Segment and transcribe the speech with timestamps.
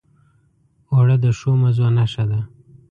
[0.93, 2.39] اوړه د ښو مزو نښه ده